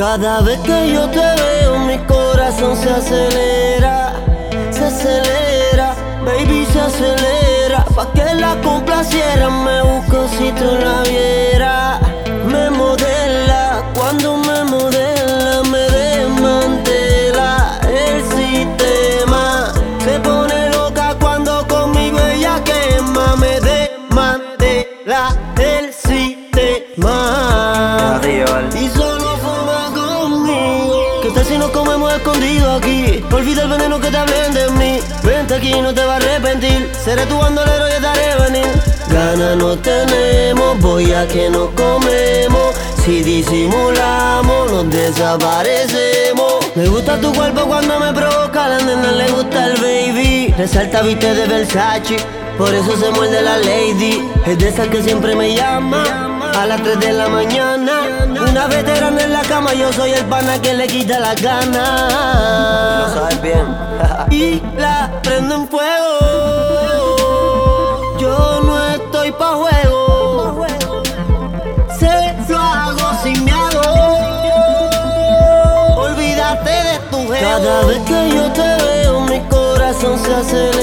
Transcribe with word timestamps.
Cada 0.00 0.40
vez 0.40 0.58
que 0.60 0.92
yo 0.94 1.10
te 1.10 1.18
veo, 1.18 1.78
mi 1.80 1.98
corazón 2.06 2.74
se 2.74 2.88
acelera, 2.88 4.14
se 4.70 4.86
acelera, 4.86 5.94
baby 6.24 6.66
se 6.72 6.80
acelera. 6.80 7.84
Pa' 7.94 8.10
que 8.14 8.34
la 8.34 8.58
complaciera, 8.62 9.50
me 9.50 9.82
busco 9.82 10.26
si 10.28 10.52
tú 10.52 10.64
la 10.82 11.02
vieras. 11.02 11.49
Nos 31.60 31.70
comemos 31.72 32.12
escondido 32.12 32.72
aquí? 32.72 33.22
Olvida 33.30 33.62
el 33.62 33.68
veneno 33.68 34.00
que 34.00 34.10
te 34.10 34.16
hablen 34.16 34.54
de 34.54 34.70
mí. 34.70 34.98
Vente 35.22 35.54
aquí, 35.54 35.80
no 35.80 35.94
te 35.94 36.02
va 36.02 36.14
a 36.14 36.16
arrepentir. 36.16 36.90
Seré 37.04 37.26
tu 37.26 37.36
bandolero 37.36 37.86
y 37.88 37.92
estaré 37.92 38.34
venir. 38.42 38.66
Ganas 39.08 39.56
no 39.56 39.76
tenemos, 39.76 40.80
voy 40.80 41.12
a 41.12 41.28
que 41.28 41.50
nos 41.50 41.68
comemos. 41.70 42.74
Si 43.04 43.22
disimulamos, 43.22 44.72
nos 44.72 44.90
desaparecemos. 44.90 46.54
Me 46.74 46.88
gusta 46.88 47.20
tu 47.20 47.32
cuerpo 47.34 47.62
cuando 47.66 48.00
me 48.00 48.12
provoca, 48.12 48.68
la 48.68 48.78
nena 48.78 49.12
le 49.12 49.30
gusta 49.30 49.66
el 49.66 49.80
baby. 49.80 50.54
Resalta, 50.56 51.02
viste 51.02 51.34
de 51.34 51.46
Versace, 51.46 52.16
por 52.56 52.72
eso 52.72 52.96
se 52.96 53.10
muerde 53.10 53.42
la 53.42 53.58
lady. 53.58 54.28
Es 54.46 54.58
de 54.58 54.68
esas 54.68 54.88
que 54.88 55.02
siempre 55.02 55.36
me 55.36 55.54
llama 55.54 56.29
a 56.56 56.66
las 56.66 56.82
3 56.82 57.00
de 57.00 57.12
la 57.12 57.28
mañana. 57.28 58.26
Una 58.28 58.66
veterana 58.66 59.22
en 59.22 59.32
la 59.32 59.42
cama, 59.42 59.72
yo 59.74 59.92
soy 59.92 60.10
el 60.12 60.24
pana 60.26 60.60
que 60.60 60.74
le 60.74 60.86
quita 60.86 61.20
las 61.20 61.40
ganas. 61.40 62.12
Lo 63.00 63.14
sabes 63.14 63.42
bien. 63.42 63.66
y 64.30 64.62
la 64.76 65.10
prendo 65.22 65.54
en 65.56 65.68
fuego. 65.68 66.18
Yo 68.18 68.60
no 68.64 68.88
estoy 68.88 69.32
pa' 69.32 69.54
juego. 69.54 70.66
Se 71.98 72.34
lo 72.48 72.58
hago 72.58 73.22
sin 73.22 73.44
miedo. 73.44 73.82
Olvídate 75.96 76.70
de 76.70 76.98
tu 77.10 77.18
jefe. 77.28 77.40
Cada 77.40 77.84
vez 77.86 77.98
que 78.00 78.30
yo 78.34 78.52
te 78.52 78.76
veo, 78.84 79.20
mi 79.22 79.40
corazón 79.48 80.18
se 80.18 80.34
acelera. 80.34 80.79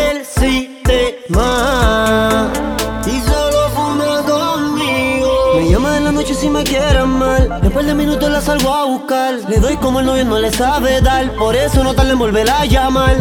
Desmantela 0.00 0.02
el 0.10 0.24
sistema. 0.24 1.50
Y 3.06 3.20
solo 3.20 3.68
fuma 3.74 4.22
conmigo. 4.22 5.30
Me 5.56 5.70
llama 5.70 5.96
en 5.96 6.04
la 6.04 6.12
noche 6.12 6.34
si 6.34 6.48
me 6.48 6.62
quiere 6.64 7.04
mal. 7.04 7.60
Después 7.62 7.86
de 7.86 7.94
minutos 7.94 8.30
la 8.30 8.40
salgo 8.40 8.72
a 8.72 8.84
buscar. 8.84 9.34
Le 9.48 9.58
doy 9.58 9.76
como 9.76 10.00
el 10.00 10.06
novio 10.06 10.24
no 10.24 10.38
le 10.38 10.50
sabe 10.50 11.00
dar. 11.00 11.30
Por 11.36 11.54
eso 11.56 11.82
no 11.84 11.94
tarda 11.94 12.12
en 12.12 12.18
volver 12.18 12.48
a 12.50 12.64
llamar. 12.64 13.16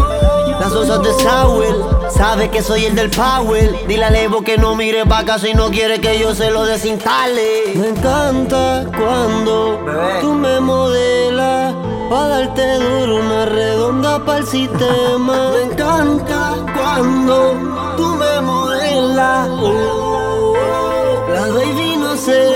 Las 0.59 0.71
osas 0.73 1.01
de 1.03 1.13
Sowell. 1.23 1.75
Sabe 2.09 2.49
que 2.49 2.61
soy 2.61 2.85
el 2.85 2.95
del 2.95 3.09
Power. 3.09 3.87
Dile 3.87 4.03
a 4.05 4.09
Levo 4.09 4.41
que 4.41 4.57
no 4.57 4.75
mire 4.75 5.05
pa' 5.05 5.19
acá 5.19 5.39
si 5.39 5.53
no 5.53 5.69
quiere 5.69 6.01
que 6.01 6.19
yo 6.19 6.35
se 6.35 6.51
lo 6.51 6.65
desinstale. 6.65 7.73
Me 7.75 7.89
encanta 7.89 8.85
cuando 8.97 9.79
Bebé. 9.85 10.19
tú 10.21 10.33
me 10.33 10.59
modelas. 10.59 11.73
Pa' 12.09 12.27
darte 12.27 12.77
duro 12.79 13.17
una 13.17 13.45
redonda 13.45 14.25
para 14.25 14.39
el 14.39 14.47
sistema. 14.47 15.51
Me 15.53 15.61
encanta 15.71 16.28
tú 17.97 18.15
me 18.15 18.41
modelas. 18.41 19.49
Oh, 19.49 20.55
la 21.31 21.47
baby 21.47 21.97
no 21.97 22.17
se. 22.17 22.49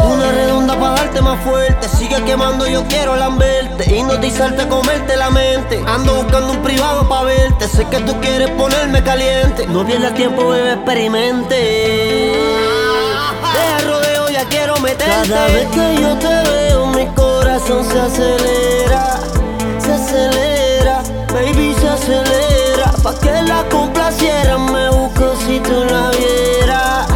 Una 0.00 0.30
redonda 0.32 0.78
para 0.78 0.94
darte 0.94 1.20
más 1.20 1.38
fuerte. 1.44 1.88
Sigue 1.88 2.22
quemando, 2.24 2.66
yo 2.66 2.84
quiero 2.88 3.16
lamberte. 3.16 3.94
Hipnotizarte, 3.94 4.66
comerte 4.68 5.16
la 5.16 5.30
mente. 5.30 5.82
Ando 5.86 6.14
buscando 6.14 6.52
un 6.52 6.62
privado 6.62 7.08
para 7.08 7.24
verte. 7.24 7.68
Sé 7.68 7.86
que 7.86 8.00
tú 8.00 8.18
quieres 8.20 8.50
ponerme 8.50 9.02
caliente. 9.02 9.66
No 9.66 9.84
pierdas 9.84 10.14
tiempo, 10.14 10.48
bebé, 10.48 10.72
experimente. 10.72 12.32
Deja 13.54 13.78
rodeo, 13.86 14.28
ya 14.30 14.44
quiero 14.46 14.78
meterte. 14.80 15.28
Cada 15.28 15.46
vez 15.46 15.68
que 15.68 16.00
yo 16.00 16.16
te 16.18 16.50
veo, 16.50 16.86
mi 16.86 17.06
corazón 17.14 17.84
se 17.84 18.00
acelera. 18.00 18.63
Pa' 23.04 23.14
que 23.20 23.42
la 23.42 23.62
complaciera, 23.68 24.56
me 24.56 24.88
busco 24.88 25.36
si 25.44 25.60
tú 25.60 25.84
la 25.90 26.08
vieras. 26.08 27.06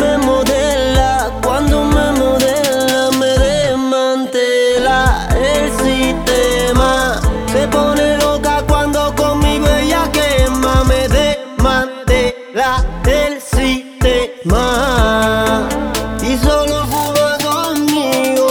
Me 0.00 0.16
modela, 0.16 1.30
cuando 1.42 1.84
me 1.84 2.12
modela, 2.12 3.10
me 3.18 3.26
desmantela 3.26 5.28
el 5.36 5.70
sistema. 5.84 7.20
Se 7.52 7.68
pone 7.68 8.16
loca 8.16 8.62
cuando 8.66 9.14
conmigo 9.14 9.66
ella 9.82 10.10
quema, 10.12 10.82
me 10.84 11.08
desmantela 11.08 12.82
el 13.04 13.38
sistema. 13.38 14.58
Y 16.22 16.38
solo 16.38 16.86
fuma 16.86 17.36
conmigo. 17.44 18.48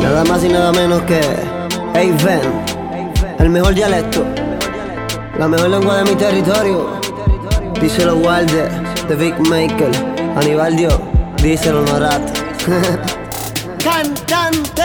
Nada 0.00 0.22
más 0.24 0.44
y 0.44 0.50
nada 0.50 0.70
menos 0.70 1.00
que 1.04 1.22
Aven, 1.94 2.62
el 3.38 3.48
mejor 3.48 3.74
dialecto, 3.74 4.22
la 5.38 5.48
mejor 5.48 5.70
lengua 5.70 5.96
de 5.98 6.04
mi 6.04 6.16
territorio. 6.16 6.86
Díselo 7.80 8.16
Walde, 8.16 8.68
The 9.08 9.14
Big 9.14 9.38
Maker, 9.48 9.90
Aníbal 10.36 10.76
Dio, 10.76 10.88
díselo 11.42 11.82
Norat. 11.82 12.22
Cantante. 13.84 14.82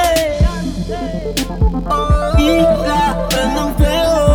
Y 2.38 2.62
la 2.62 3.28
prendo 3.30 3.68
en 3.68 3.76
fuego. 3.76 4.31